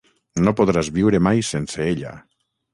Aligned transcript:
No 0.47 0.53
podràs 0.61 0.89
viure 0.95 1.21
mai 1.29 1.45
sense 1.53 1.87
ella. 1.93 2.17